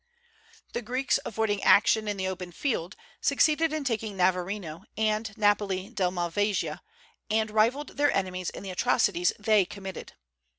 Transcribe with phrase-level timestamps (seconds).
[0.73, 6.09] The Greeks avoiding action in the open field, succeeded in taking Navarino and Napoli di
[6.09, 6.81] Malvasia,
[7.29, 10.13] and rivalled their enemies in the atrocities they committed.